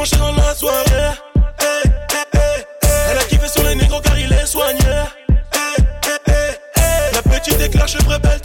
Eh, 0.00 1.64
eh, 1.64 2.38
eh, 2.38 2.86
Elle 3.10 3.18
a 3.18 3.24
kiffé 3.24 3.48
sur 3.48 3.64
les 3.64 3.74
négros 3.74 4.00
car 4.00 4.16
il 4.16 4.32
est 4.32 4.46
soigné. 4.46 4.78
La 7.12 7.22
petite 7.22 7.58
déclare 7.58 7.88
chevre 7.88 8.16
belle. 8.18 8.38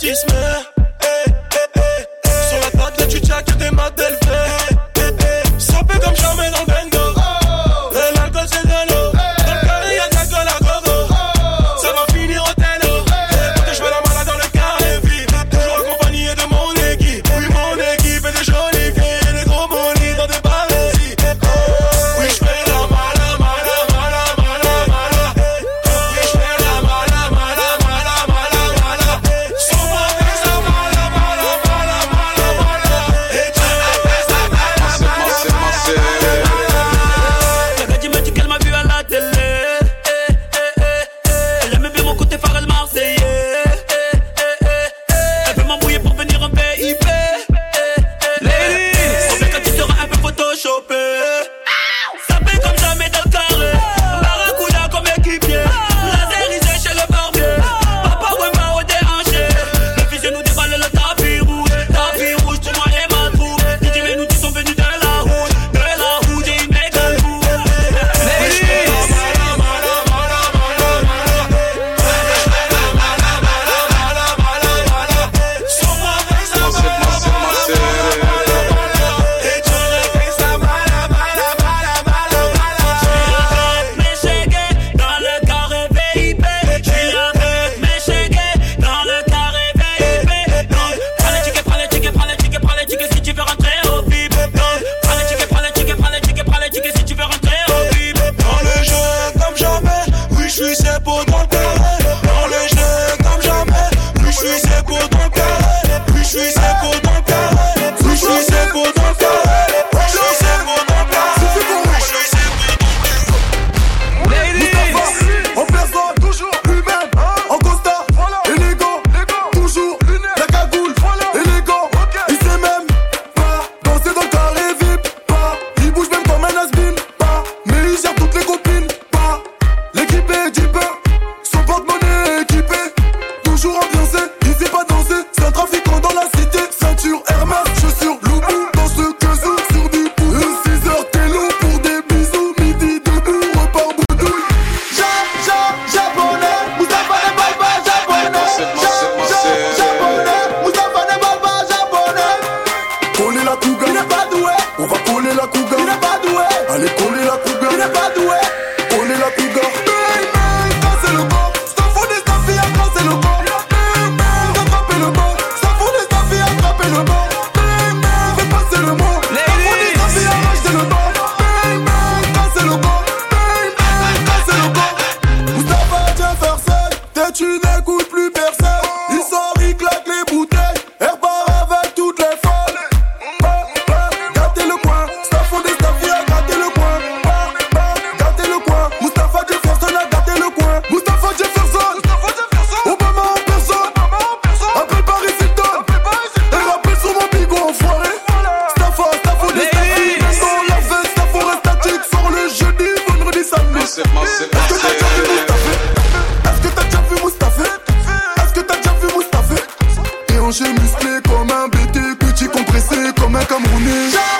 Cause 214.04 214.18
I 214.18 214.33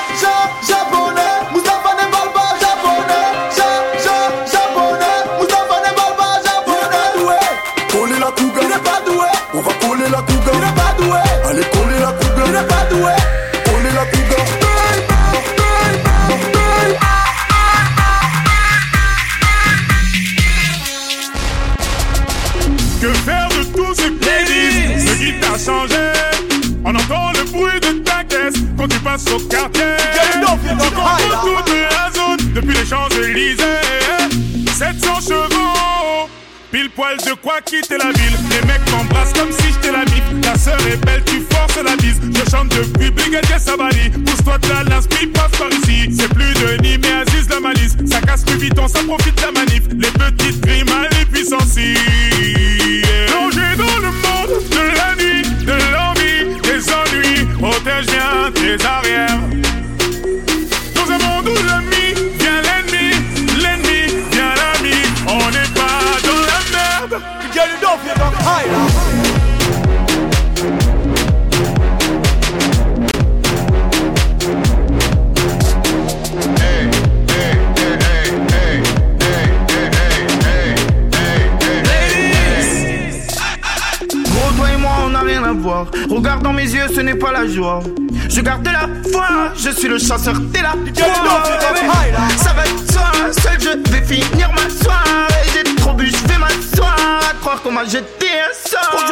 quoi 37.44 37.60
quitter 37.62 37.98
la 37.98 38.12
ville. 38.12 38.38
Les 38.50 38.66
mecs 38.66 38.90
m'embrassent 38.92 39.34
comme 39.34 39.52
si 39.52 39.74
j'étais 39.74 39.92
la 39.92 40.06
bite. 40.06 40.42
Ta 40.42 40.58
sœur 40.58 40.80
est 40.88 40.98
belle, 41.06 41.22
tu 41.26 41.44
forces 41.52 41.78
la 41.84 41.96
bise. 41.98 42.20
Je 42.22 42.50
chante 42.50 42.70
depuis 42.70 43.12
Brigadier 43.12 43.60
Sabali. 43.60 44.10
Pousse-toi 44.26 44.58
de 44.60 44.70
la 44.70 44.84
lance, 44.84 45.08
passe 45.08 45.60
par 45.60 45.70
ici. 45.70 46.10
C'est 46.18 46.34
plus 46.34 46.54
de 46.54 46.82
ni 46.82 46.98
mais 46.98 47.12
Aziz 47.22 47.50
la 47.50 47.60
malice. 47.60 47.96
Ça 48.10 48.22
casse 48.22 48.46
le 48.50 48.56
biton, 48.58 48.88
ça 48.88 49.00
profite 49.06 49.40
la 49.42 49.52
manif. 49.52 49.84
Les 49.92 50.12
petites 50.12 50.62
primales, 50.62 51.10
les 51.20 51.26
puissances. 51.26 51.76
Plongé 53.28 53.68
dans 53.78 53.98
le 54.00 54.12
monde 54.24 54.54
de 54.72 54.84
la 54.98 55.16
nuit, 55.22 55.44
de 55.66 55.78
l'envie, 55.94 56.62
des 56.64 56.92
ennuis. 56.92 57.46
Protège 57.60 58.06
bien 58.08 58.52
tes 58.54 58.86
arrières. 58.86 59.53
La 87.44 87.50
joie. 87.50 87.80
Je 88.30 88.42
garde 88.42 88.66
la 88.66 88.88
foi, 89.12 89.28
je 89.56 89.70
suis 89.70 89.88
le 89.88 89.98
chasseur 89.98 90.36
dès 90.40 90.62
la 90.62 90.74
Ça 92.38 92.54
va 92.54 92.64
être 92.64 92.94
toi, 92.94 93.12
seul 93.32 93.60
je 93.60 93.92
vais 93.92 94.04
finir 94.06 94.50
ma 94.52 94.70
soirée. 94.70 95.44
J'ai 95.54 95.76
trop 95.76 95.94
bu, 95.94 96.08
je 96.08 96.28
vais 96.28 96.38
m'asseoir. 96.38 96.96
À 97.30 97.34
croire 97.42 97.62
qu'on 97.62 97.72
m'a 97.72 97.86
jeté 97.86 98.28
un 98.28 98.70
sort. 98.70 99.03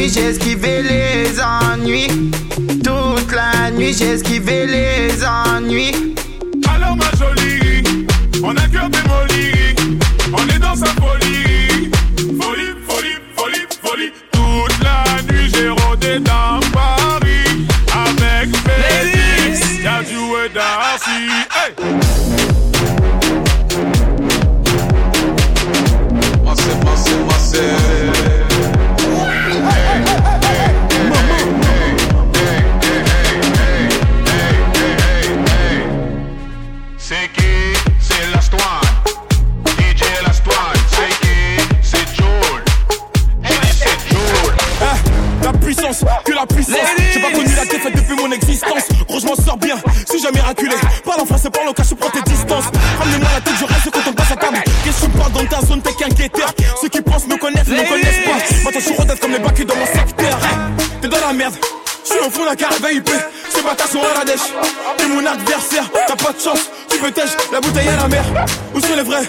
Nuit 0.00 0.10
j'ai 0.14 0.30
esquivé 0.30 0.82
les 0.82 1.40
ennuis. 1.40 2.30
Toute 2.82 3.32
la 3.32 3.70
nuit 3.70 3.92
j'ai 3.92 4.12
esquivé 4.12 4.66
les 4.66 5.10
ennuis. 5.24 6.14
Alors 6.74 6.96
ma 6.96 7.10
jolie, 7.18 8.06
on 8.42 8.56
a 8.56 8.66
cœur 8.68 8.88
démoli, 8.88 9.74
on 10.32 10.48
est 10.54 10.58
dans 10.58 10.74
sa 10.74 10.86
folie. 10.86 11.90
Folie, 12.40 12.72
folie, 12.88 13.18
folie, 13.36 13.66
folie. 13.82 14.12
Toute 14.32 14.82
la 14.82 15.22
nuit 15.30 15.50
j'ai 15.54 15.68
rôdé 15.68 16.18
dans 16.20 16.60
Paris 16.72 17.66
avec 17.92 18.48
Félix, 18.64 19.82
y'a 19.84 20.02
du 20.02 20.54
Darcy. 20.54 21.89
La 46.40 46.46
puissance. 46.46 46.76
J'ai 47.12 47.20
pas 47.20 47.30
connu 47.30 47.54
la 47.54 47.64
défaite 47.64 47.94
depuis 47.94 48.16
mon 48.16 48.30
existence. 48.32 48.84
Gros, 49.08 49.20
je 49.20 49.26
m'en 49.26 49.34
sors 49.34 49.56
bien, 49.58 49.76
si 50.10 50.20
jamais 50.20 50.40
raculé. 50.40 50.74
Parle 51.04 51.20
en 51.20 51.26
français, 51.26 51.50
parle 51.50 51.68
en 51.68 51.72
cache, 51.72 51.94
prends 51.94 52.10
tes 52.10 52.22
distances. 52.22 52.64
Ramenez-moi 52.98 53.28
la 53.34 53.40
tête, 53.40 53.54
je 53.60 53.64
reste 53.64 53.90
quand 53.90 54.10
on 54.10 54.12
passe 54.12 54.32
à 54.32 54.36
table. 54.36 54.62
Qu'est-ce 54.84 55.06
que 55.06 55.18
parles 55.18 55.32
dans 55.32 55.46
ta 55.46 55.66
zone, 55.66 55.82
t'es 55.82 55.92
qu'un 55.92 56.08
guetteur. 56.08 56.52
Ceux 56.80 56.88
qui 56.88 57.00
pensent 57.02 57.26
me 57.26 57.36
connaissent, 57.36 57.68
ne 57.68 57.76
me 57.76 57.88
connaissent 57.88 58.24
pas. 58.24 58.64
Maintenant, 58.64 58.80
je 58.80 58.84
suis 58.84 59.20
comme 59.20 59.32
les 59.32 59.38
bacs 59.38 59.64
dans 59.64 59.76
mon 59.76 59.86
secteur. 59.86 60.38
T'es 61.00 61.08
dans 61.08 61.20
la 61.26 61.32
merde. 61.32 61.54
Je 62.02 62.16
suis 62.16 62.26
au 62.26 62.30
fond 62.30 62.44
d'un 62.44 62.56
carré 62.56 62.74
VIP, 62.76 63.10
ces 63.54 63.62
bâtards 63.62 63.86
sont 63.86 64.00
à 64.00 64.18
la 64.18 64.24
dèche. 64.24 64.40
T'es 64.96 65.06
mon 65.06 65.24
adversaire, 65.24 65.84
t'as 65.92 66.16
pas 66.16 66.32
de 66.32 66.40
chance, 66.40 66.70
tu 66.88 66.98
peux 66.98 67.10
tèche, 67.10 67.36
la 67.52 67.60
bouteille 67.60 67.88
à 67.88 67.96
la 67.96 68.08
mer. 68.08 68.24
Où 68.74 68.80
sont 68.80 68.96
les 68.96 69.02
vrais? 69.02 69.28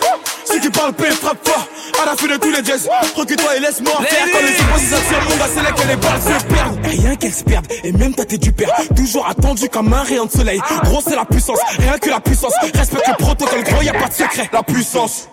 Ceux 0.52 0.60
qui 0.60 0.70
parlent 0.70 0.94
paix, 0.94 1.12
frappe 1.12 1.48
fort, 1.48 1.68
à 2.02 2.06
la 2.06 2.16
fin 2.16 2.28
de 2.28 2.36
tous 2.38 2.52
les 2.52 2.64
jazz. 2.64 2.90
Recule-toi 3.16 3.56
et 3.56 3.60
laisse-moi 3.60 3.94
faire. 4.04 4.26
Quand 4.32 4.40
les 4.42 4.62
oppositions 4.62 4.98
mon 5.30 5.46
c'est 5.56 5.64
là 5.64 5.72
que 5.72 5.88
les 5.88 5.96
balles 5.96 6.22
se 6.22 6.46
perdent. 6.46 6.86
Rien 6.86 7.16
qu'elles 7.16 7.34
se 7.34 7.44
perdent, 7.44 7.68
et 7.84 7.92
même 7.94 8.14
ta 8.14 8.26
tête 8.26 8.42
du 8.42 8.52
père. 8.52 8.70
Toujours 8.96 9.28
attendu 9.28 9.70
comme 9.70 9.94
un 9.94 10.04
rayon 10.04 10.26
de 10.26 10.32
soleil. 10.32 10.60
Gros, 10.84 11.02
c'est 11.02 11.16
la 11.16 11.26
puissance, 11.26 11.60
rien 11.80 11.98
que 11.98 12.10
la 12.10 12.20
puissance. 12.20 12.54
Respecte 12.74 13.08
le 13.08 13.16
protocole, 13.16 13.64
gros, 13.64 13.82
y 13.82 13.90
a 13.90 13.94
pas 13.94 14.10
de 14.10 14.14
secret. 14.14 14.50
La 14.52 14.64
puissance. 14.64 15.30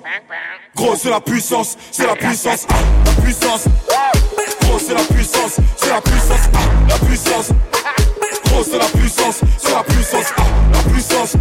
Gros, 0.76 0.94
c'est 0.96 1.10
la 1.10 1.20
puissance, 1.20 1.76
c'est 1.90 2.06
la 2.06 2.14
puissance, 2.14 2.66
la 3.04 3.22
puissance. 3.22 3.64
Gros, 4.62 4.78
c'est 4.78 4.94
la 4.94 5.02
puissance, 5.02 5.56
c'est 5.76 5.90
la 5.90 6.00
puissance, 6.00 6.48
la 6.88 6.98
puissance. 7.06 7.48
Gros, 8.44 8.64
c'est 8.64 8.78
la 8.78 8.84
puissance, 8.84 9.40
c'est 9.58 9.74
la 9.74 9.82
puissance, 9.82 10.26
la 10.72 10.92
puissance. 10.92 11.32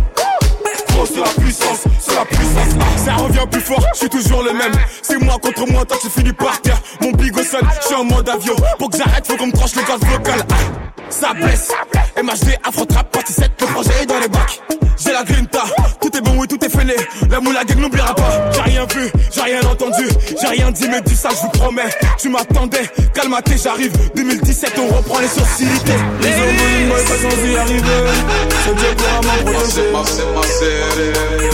Gros, 0.98 1.06
c'est 1.06 1.20
la 1.20 1.44
puissance, 1.44 1.84
c'est 2.00 2.16
la 2.16 2.26
puissance. 2.26 2.74
Ça 3.06 3.14
revient 3.18 3.46
plus 3.52 3.62
fort, 3.62 3.84
je 3.94 4.00
suis 4.00 4.10
toujours 4.10 4.42
le 4.42 4.52
même. 4.52 4.72
C'est 5.04 5.20
moi 5.20 5.38
contre 5.40 5.72
moi, 5.72 5.86
toi 5.86 5.96
tu 6.02 6.10
finis 6.10 6.34
par 6.34 6.60
terre. 6.62 6.82
Mon 7.02 7.12
bigot 7.12 7.44
seul, 7.44 7.62
je 7.82 7.86
suis 7.86 7.96
en 7.96 8.04
mode 8.04 8.28
avion. 8.28 8.56
Pour 8.80 8.90
que 8.90 8.98
j'arrête, 8.98 9.28
faut 9.28 9.38
qu'on 9.38 9.46
me 9.46 9.52
tranche 9.52 9.76
le 9.76 9.84
gaz 9.84 10.00
vocal. 10.00 10.40
Ah, 10.52 10.56
ça 11.12 11.34
blesse. 11.36 11.70
MHD, 12.18 12.58
Afro 12.68 12.86
Trap, 12.86 13.12
partie 13.12 13.34
7, 13.34 13.51
le 13.62 13.68
projet 13.68 13.92
est 14.01 14.06
dans 14.08 14.20
les 14.20 14.27
bacs. 14.27 14.60
J'ai 14.98 15.12
la 15.12 15.24
grinta, 15.24 15.66
La 17.29 17.39
moula 17.39 17.63
gang 17.63 17.79
n'oubliera 17.79 18.13
pas. 18.13 18.51
J'ai 18.53 18.62
rien 18.62 18.86
vu, 18.94 19.12
j'ai 19.32 19.41
rien 19.41 19.62
entendu, 19.62 20.08
j'ai 20.39 20.48
rien 20.48 20.72
dit, 20.72 20.88
mais 20.89 21.01
dis 21.01 21.15
ça, 21.15 21.29
je 21.32 21.41
vous 21.41 21.50
promets. 21.50 21.89
Tu 22.17 22.29
m'attendais, 22.29 22.89
calmaté, 23.13 23.56
j'arrive. 23.62 23.91
2017, 24.15 24.74
on 24.79 24.96
reprend 24.96 25.20
les 25.20 25.27
sociétés. 25.27 25.94
Les 26.22 26.34
hommes, 26.34 26.88
moi, 26.88 26.98
pas 26.98 27.17
sans 27.17 27.46
y 27.46 27.58
arriver. 27.58 27.84
C'est 28.63 28.75
Dieu 28.75 28.88
m'en 29.24 29.51
protéger. 29.51 29.91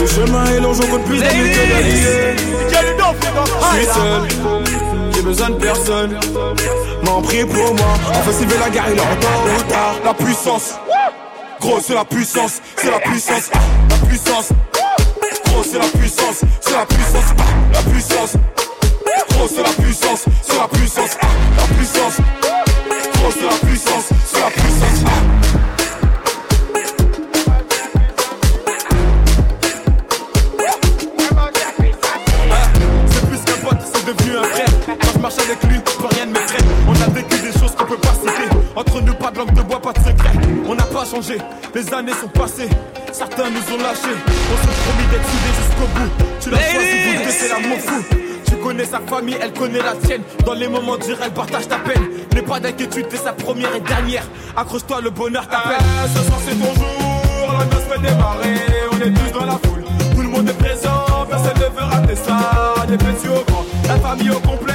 Le 0.00 0.06
chemin 0.06 0.44
est 0.46 0.60
long, 0.60 0.72
j'en 0.74 0.86
compte 0.86 1.04
plus 1.04 1.18
d'amis 1.18 1.50
que 1.50 1.72
d'alliés. 1.72 2.36
Je 3.72 3.76
suis 3.76 3.86
seul, 3.86 4.22
j'ai 5.14 5.22
besoin 5.22 5.50
de 5.50 5.56
personne. 5.56 6.18
M'en 7.04 7.22
prie 7.22 7.44
pour 7.44 7.74
moi, 7.74 7.94
fait 8.24 8.32
s'élever 8.32 8.58
la 8.58 8.70
gare, 8.70 8.86
il 8.90 8.96
est 8.96 9.00
en 9.00 9.04
retard, 9.04 9.40
en. 9.58 9.94
La 10.04 10.14
puissance, 10.14 10.74
gros, 11.60 11.80
c'est 11.80 11.94
la 11.94 12.04
puissance, 12.04 12.60
c'est 12.76 12.90
la 12.90 13.00
puissance, 13.00 13.50
la 13.90 14.06
puissance. 14.06 14.48
C'est 15.62 15.78
la 15.78 15.86
puissance, 15.86 16.40
c'est 16.60 16.72
la 16.72 16.86
puissance, 16.86 17.24
ah, 17.38 17.42
la 17.72 17.82
puissance. 17.90 18.32
Gros, 19.30 19.48
c'est 19.48 19.62
la 19.62 19.70
puissance, 19.70 20.24
c'est 20.42 20.56
la 20.58 20.68
puissance, 20.68 21.16
ah, 21.20 21.26
la 21.56 21.74
puissance. 21.74 22.16
Gros, 23.14 23.30
c'est 23.32 23.42
la 23.42 23.66
puissance, 23.66 24.04
c'est 24.24 24.40
la 24.40 24.50
puissance, 24.50 25.04
ah. 25.06 25.10
C'est 33.10 33.26
plus 33.26 33.38
qu'un 33.38 33.58
pote, 33.66 33.78
c'est 33.92 34.06
devenu 34.06 34.36
un 34.36 34.44
frère. 34.44 34.68
Quand 34.86 35.12
je 35.14 35.18
marche 35.18 35.38
avec 35.38 35.62
lui, 35.64 35.78
plus 35.80 36.06
rien 36.16 36.26
ne 36.26 36.32
m'effraie. 36.32 36.64
On 36.86 36.92
a 37.02 37.08
vécu 37.10 37.36
des 37.40 37.58
choses 37.58 37.74
qu'on 37.76 37.86
peut 37.86 37.96
pas 37.96 38.14
citer. 38.14 38.48
Entre 38.76 39.00
nous, 39.00 39.14
pas 39.14 39.30
de 39.32 39.38
langue 39.38 39.54
de 39.54 39.62
bois, 39.62 39.80
pas 39.80 39.92
de 39.92 39.98
secret. 39.98 40.32
On 40.68 40.74
n'a 40.74 40.84
pas 40.84 41.04
changé, 41.04 41.38
les 41.74 41.94
années 41.94 42.12
sont 42.20 42.28
passées. 42.28 42.68
Certains 43.14 43.48
nous 43.48 43.74
ont 43.74 43.78
lâchés. 43.78 44.18
On 44.26 44.56
s'est 44.58 44.76
promis 44.82 45.06
d'être 45.08 45.28
soudés 45.30 45.54
jusqu'au 45.60 45.86
bout. 45.94 46.10
Tu 46.40 46.50
l'as 46.50 46.58
choisi, 46.58 47.16
vous 47.16 47.22
deux, 47.22 47.30
c'est 47.30 47.48
l'amour 47.48 47.78
fou. 47.78 48.04
Tu 48.44 48.56
connais 48.56 48.84
sa 48.84 48.98
famille, 48.98 49.36
elle 49.40 49.52
connaît 49.52 49.78
la 49.78 49.94
tienne. 49.94 50.22
Dans 50.44 50.54
les 50.54 50.66
moments 50.66 50.96
durs, 50.96 51.18
elle 51.24 51.30
partage 51.30 51.68
ta 51.68 51.76
peine. 51.76 52.02
N'aie 52.34 52.42
pas 52.42 52.58
d'inquiétude, 52.58 53.06
t'es 53.08 53.16
sa 53.16 53.32
première 53.32 53.72
et 53.76 53.80
dernière. 53.80 54.24
Accroche-toi, 54.56 55.00
le 55.00 55.10
bonheur 55.10 55.46
t'appelle. 55.46 55.76
ce 56.12 56.22
soir, 56.24 56.40
c'est 56.44 56.58
ton 56.58 56.74
jour, 56.74 57.54
la 57.56 57.64
noce 57.66 57.84
fait 57.84 58.00
démarrer. 58.00 58.56
On 58.90 58.96
est 58.96 59.12
tous 59.12 59.38
dans 59.38 59.46
la 59.46 59.58
foule, 59.62 59.84
tout 60.16 60.22
le 60.22 60.28
monde 60.28 60.48
est 60.48 60.58
présent. 60.58 61.04
Personne 61.30 61.54
ne 61.54 61.80
veut 61.80 61.84
rater 61.84 62.16
ça, 62.16 62.86
des 62.88 62.96
petits 62.96 63.28
au 63.28 63.44
grand. 63.44 63.64
La 63.86 63.96
famille 63.96 64.30
au 64.30 64.40
complet, 64.40 64.74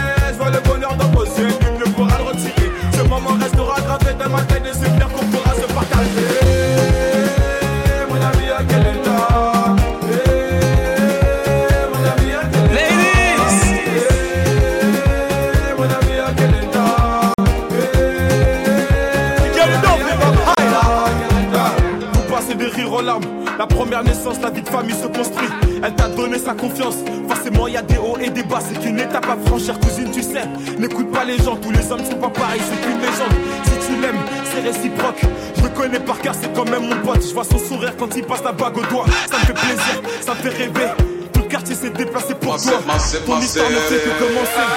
Elle 25.84 25.96
t'a 25.96 26.08
donné 26.10 26.38
sa 26.38 26.54
confiance. 26.54 26.96
Forcément, 27.28 27.68
il 27.68 27.74
y 27.74 27.78
a 27.78 27.82
des 27.82 27.98
hauts 27.98 28.18
et 28.20 28.30
des 28.30 28.44
bas. 28.44 28.60
C'est 28.60 28.80
qu'une 28.80 29.00
étape 29.00 29.28
à 29.30 29.38
franchir, 29.48 29.80
cousine, 29.80 30.12
tu 30.12 30.22
sais. 30.22 30.44
N'écoute 30.78 31.12
pas 31.12 31.24
les 31.24 31.38
gens, 31.38 31.56
tous 31.56 31.72
les 31.72 31.92
hommes 31.92 32.04
sont 32.04 32.18
pas 32.18 32.30
pareils. 32.30 32.62
C'est 32.70 32.82
qu'une 32.82 33.00
légende. 33.00 33.36
Si 33.66 33.88
tu 33.88 34.02
l'aimes, 34.02 34.20
c'est 34.52 34.62
réciproque. 34.62 35.22
Je 35.56 35.62
veux 35.62 35.70
connais 35.70 36.00
par 36.00 36.20
cœur, 36.20 36.34
c'est 36.40 36.54
quand 36.54 36.70
même 36.70 36.88
mon 36.90 36.96
pote. 36.98 37.22
Je 37.28 37.34
vois 37.34 37.44
son 37.44 37.58
sourire 37.60 37.94
quand 37.98 38.16
il 38.16 38.24
passe 38.24 38.44
la 38.44 38.52
bague 38.52 38.78
au 38.78 38.82
doigt. 38.92 39.06
Ça 39.32 39.38
me 39.38 39.46
fait 39.46 39.54
plaisir, 39.54 40.02
ça 40.22 40.34
me 40.34 40.40
fait 40.40 40.50
rêver. 40.50 40.88
Tout 41.34 41.42
le 41.42 41.48
quartier 41.48 41.76
s'est 41.76 41.90
déplacé 41.92 42.34
pour 42.36 42.54
Massé, 42.54 42.70
toi. 42.70 42.80
massé, 42.88 43.18
Ton 43.26 43.36
massé. 43.36 43.46
histoire 43.46 43.70
ne 43.70 43.76
fait 43.76 43.96
que 44.04 44.10
commencer. 44.24 44.68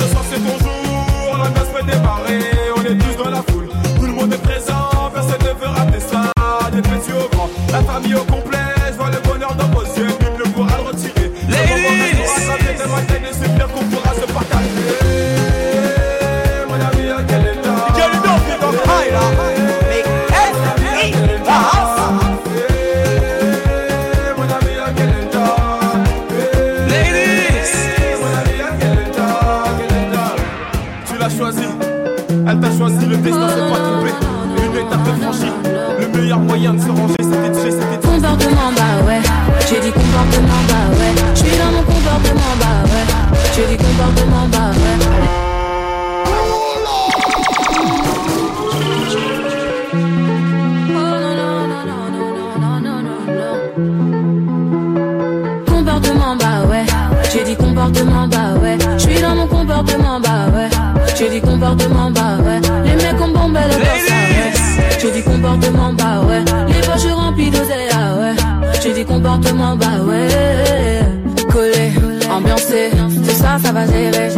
Ce 0.00 0.08
soir 0.10 0.24
c'est 0.30 0.36
ton 0.38 0.58
jour, 0.58 1.38
la 1.38 1.48
danse 1.48 1.68
peut 1.74 1.86
démarrer, 1.90 2.40
on 2.76 2.82
est 2.82 2.98
tous 2.98 3.24
dans 3.24 3.30
la 3.30 3.42
foule. 3.48 3.68
Tout 3.98 4.06
le 4.06 4.12
monde 4.12 4.32
est 4.34 4.42
présent, 4.42 4.74
Elle 32.50 32.58
t'a 32.58 32.76
choisi, 32.76 33.06
le 33.06 33.16
destin 33.16 33.48
s'est 33.48 33.70
pas 33.70 33.78
trompé. 33.78 34.10
Une 34.66 34.76
étape 34.76 35.06
franchie, 35.22 35.52
le 36.00 36.08
meilleur 36.18 36.40
moyen 36.40 36.74
de 36.74 36.80
se 36.80 36.88
ranger, 36.88 37.14
c'était 37.22 37.48
de 37.48 37.54
c'était 37.54 38.00
Comportement, 38.04 38.72
bah 38.76 39.06
ouais. 39.06 39.20
J'ai 39.68 39.80
dit 39.80 39.92
comportement, 39.92 40.60
bah 40.66 40.90
ouais. 40.98 41.12
Je 41.32 41.38
suis 41.38 41.56
dans 41.56 41.70
mon 41.70 41.82
comportement, 41.84 42.54
bah 42.58 42.82
ouais. 42.86 43.06
J'ai 43.54 43.66
dit 43.66 43.76
comportement, 43.76 44.48
bah 44.50 44.72
ouais. 44.72 44.98
comportement, 55.66 56.34
bah 56.36 56.66
ouais. 56.68 56.84
J'ai 57.32 57.44
dit 57.44 57.54
comportement, 57.54 58.26
bah 58.26 58.54
ouais. 58.60 58.76
Je 58.94 59.02
suis 59.02 59.20
dans 59.20 59.36
mon 59.36 59.46
comportement, 59.46 60.18
bah 60.18 60.48
ouais. 60.52 60.69
J'ai 61.20 61.28
dit 61.28 61.40
comportement, 61.42 62.10
bah 62.10 62.38
ouais. 62.42 62.60
Les 62.82 62.96
mecs 62.96 63.20
ont 63.20 63.28
bombé 63.28 63.60
le 63.68 63.76
ouais. 63.76 64.52
J'ai 64.98 65.10
dit 65.10 65.22
comportement, 65.22 65.92
bah 65.92 66.22
ouais. 66.26 66.42
Les 66.66 66.80
poches 66.80 67.12
remplies 67.12 67.50
d'oseille, 67.50 67.90
ah 67.92 68.18
ouais. 68.18 68.34
J'ai 68.82 68.94
dit 68.94 69.04
comportement, 69.04 69.76
bah 69.76 70.00
ouais. 70.02 71.02
Collé, 71.52 71.92
ambiancé, 72.30 72.90
c'est 73.22 73.34
ça, 73.34 73.58
ça 73.62 73.70
va 73.70 73.86
gérer. 73.86 74.30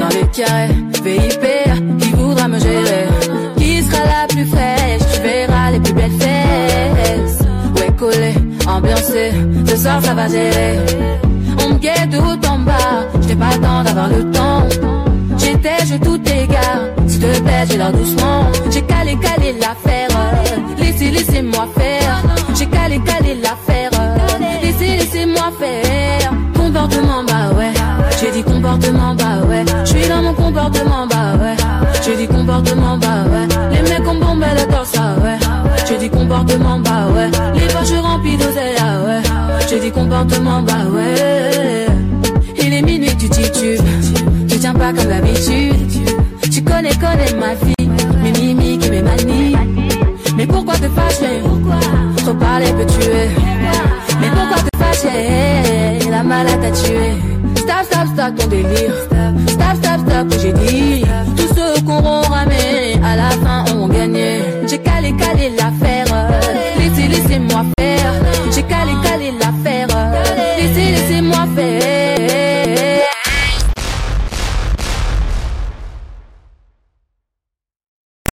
Dans 0.00 0.08
les 0.08 0.26
carrés, 0.32 0.74
VIP, 1.04 2.00
qui 2.00 2.10
voudra 2.14 2.48
me 2.48 2.58
gérer 2.58 3.06
Qui 3.56 3.80
sera 3.84 4.02
la 4.04 4.26
plus 4.26 4.46
fraîche, 4.46 5.02
tu 5.14 5.20
verras 5.20 5.70
les 5.70 5.78
plus 5.78 5.92
belles 5.92 6.10
fesses. 6.18 7.38
Ouais, 7.76 7.92
collé, 7.96 8.34
ambiancé, 8.66 9.30
ce 9.64 9.76
soir 9.76 10.02
ça 10.02 10.14
va 10.14 10.26
gérer. 10.26 10.76
On 11.64 11.74
me 11.74 11.78
guette 11.78 12.10
tout 12.10 12.48
en 12.48 12.58
bas, 12.58 13.06
j'étais 13.20 13.36
pas 13.36 13.54
le 13.54 13.60
temps 13.60 13.84
d'avoir 13.84 14.08
le 14.08 14.28
temps. 14.32 14.39
Je 15.62 15.96
tout 15.96 16.20
égare, 16.28 16.88
s'il 17.06 17.20
te 17.20 17.40
plaît, 17.40 17.64
j'ai 17.68 17.76
l'air 17.76 17.92
doucement. 17.92 18.46
J'ai 18.70 18.82
calé, 18.82 19.16
calé 19.16 19.54
l'affaire, 19.60 20.08
laissez, 20.78 21.10
laissez-moi 21.10 21.68
faire. 21.76 22.22
J'ai 22.56 22.66
calé, 22.66 23.00
calé 23.00 23.34
l'affaire, 23.42 23.90
laissez, 24.62 24.96
laissez-moi 24.96 25.52
faire. 25.58 26.32
Comportement, 26.54 27.24
bah 27.26 27.54
ouais. 27.56 27.72
J'ai 28.20 28.30
dit 28.30 28.42
comportement, 28.42 29.14
bah 29.14 29.46
ouais. 29.48 29.64
Je 29.84 29.90
suis 29.90 30.08
dans 30.08 30.22
mon 30.22 30.34
comportement, 30.34 31.06
bah 31.06 31.34
ouais. 31.40 31.56
J'ai 32.04 32.16
dit 32.16 32.28
comportement, 32.28 32.96
bah 32.96 33.24
ouais. 33.30 33.48
Les 33.72 33.82
mecs 33.90 34.08
ont 34.08 34.14
bombé 34.14 34.46
le 34.54 34.72
torse, 34.72 34.92
ah 34.96 35.14
ouais. 35.22 35.38
J'ai 35.88 35.98
dit 35.98 36.10
comportement, 36.10 36.78
bah 36.78 37.08
ouais. 37.14 37.30
Les 37.54 37.66
poches 37.66 38.00
remplies 38.00 38.36
d'oseille, 38.36 38.76
ah 38.80 39.02
ouais. 39.06 39.22
J'ai 39.68 39.80
dit 39.80 39.90
comportement, 39.90 40.62
bah 40.62 40.86
ouais. 40.94 41.86
Il 42.62 42.74
est 42.74 42.82
minuit, 42.82 43.16
tu 43.16 43.28
titubes. 43.28 43.80
Comme 44.80 44.96
d'habitude. 44.96 45.76
Tu 46.50 46.62
connais, 46.64 46.94
connais 46.94 47.32
ma 47.38 47.54
fille. 47.54 47.90
Mes 48.22 48.32
mimiques 48.32 48.86
et 48.86 48.90
mes 48.90 49.02
manies. 49.02 49.54
Mais 50.36 50.46
pourquoi 50.46 50.74
te 50.74 50.88
fâcher? 50.88 51.42
Trop 52.16 52.34
parler 52.34 52.72
peut 52.72 52.86
tuer. 52.86 53.28
Mais 54.20 54.30
pourquoi 54.30 54.56
te 54.56 54.76
fâcher? 54.78 56.10
La 56.10 56.22
malade 56.22 56.60
t'a 56.60 56.70
tué. 56.70 57.12
Stop, 57.56 57.84
stop, 57.84 58.06
stop 58.14 58.34
ton 58.36 58.46
délire. 58.48 58.94
Stop, 59.48 59.76
stop, 59.76 60.00
stop, 60.08 60.40
j'ai 60.40 60.52
dit. 60.54 61.04